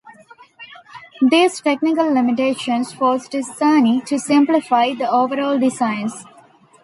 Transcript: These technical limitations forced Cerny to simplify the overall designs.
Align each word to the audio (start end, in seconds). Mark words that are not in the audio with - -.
These 1.29 1.61
technical 1.61 2.11
limitations 2.11 2.91
forced 2.91 3.33
Cerny 3.33 4.03
to 4.07 4.17
simplify 4.17 4.95
the 4.95 5.07
overall 5.07 5.59
designs. 5.59 6.25